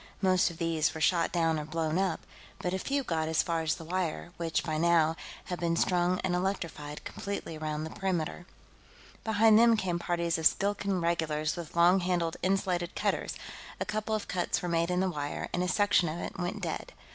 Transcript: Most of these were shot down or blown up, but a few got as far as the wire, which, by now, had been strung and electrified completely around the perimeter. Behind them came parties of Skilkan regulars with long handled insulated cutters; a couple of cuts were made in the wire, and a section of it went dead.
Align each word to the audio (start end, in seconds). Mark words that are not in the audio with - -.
Most 0.19 0.49
of 0.49 0.57
these 0.57 0.95
were 0.95 0.99
shot 0.99 1.31
down 1.31 1.59
or 1.59 1.65
blown 1.65 1.99
up, 1.99 2.21
but 2.57 2.73
a 2.73 2.79
few 2.79 3.03
got 3.03 3.27
as 3.27 3.43
far 3.43 3.61
as 3.61 3.75
the 3.75 3.83
wire, 3.83 4.31
which, 4.37 4.63
by 4.63 4.79
now, 4.79 5.15
had 5.43 5.59
been 5.59 5.75
strung 5.75 6.19
and 6.21 6.33
electrified 6.33 7.03
completely 7.05 7.55
around 7.55 7.83
the 7.83 7.91
perimeter. 7.91 8.47
Behind 9.23 9.59
them 9.59 9.77
came 9.77 9.99
parties 9.99 10.39
of 10.39 10.47
Skilkan 10.47 11.01
regulars 11.03 11.55
with 11.55 11.75
long 11.75 11.99
handled 11.99 12.35
insulated 12.41 12.95
cutters; 12.95 13.35
a 13.79 13.85
couple 13.85 14.15
of 14.15 14.27
cuts 14.27 14.63
were 14.63 14.67
made 14.69 14.89
in 14.89 15.01
the 15.01 15.11
wire, 15.11 15.49
and 15.53 15.61
a 15.61 15.67
section 15.67 16.09
of 16.09 16.17
it 16.17 16.39
went 16.39 16.61
dead. 16.63 16.93